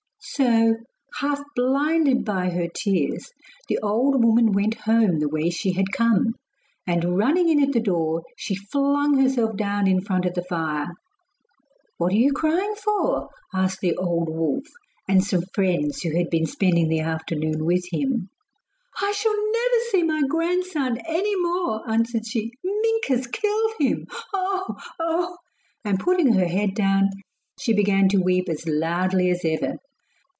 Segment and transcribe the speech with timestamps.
[0.23, 0.75] So,
[1.19, 3.31] half blinded by her tears,
[3.67, 6.35] the old woman went home the way she had come,
[6.85, 10.91] and running in at the door, she flung herself down in front of the fire.
[11.97, 14.67] 'What are you crying for?' asked the old wolf
[15.09, 18.29] and some friends who had been spending the afternoon with him.
[19.01, 22.51] 'I shall never see my grandson any more!' answered she.
[22.63, 24.75] 'Mink has killed him, oh!
[24.99, 25.37] oh!'
[25.83, 27.09] And putting her head down,
[27.59, 29.77] she began to weep as loudly as ever.